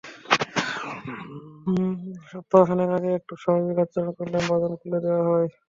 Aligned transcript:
সপ্তাহ 2.29 2.61
খানেক 2.67 2.89
আগে 2.97 3.09
একটু 3.19 3.33
স্বাভাবিক 3.41 3.77
আচরণ 3.83 4.09
করলে 4.17 4.37
বাঁধন 4.49 4.73
খুলে 4.81 4.99
দেওয়া 5.05 5.23
হয়। 5.29 5.47